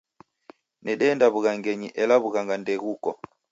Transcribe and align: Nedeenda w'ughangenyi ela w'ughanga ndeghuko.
Nedeenda 0.85 1.25
w'ughangenyi 1.33 1.87
ela 2.01 2.15
w'ughanga 2.21 2.55
ndeghuko. 2.61 3.09